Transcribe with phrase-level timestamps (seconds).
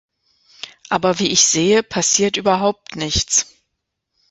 [0.89, 3.53] Aber wie ich sehe, passiert überhaupt nichts!